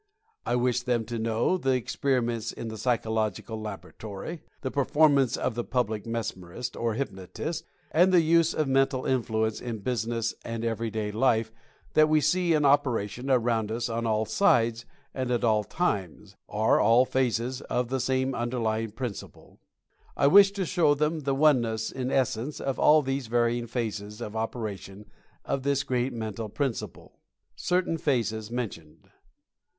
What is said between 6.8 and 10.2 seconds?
hypnotist; and the use of Mental Influence in busi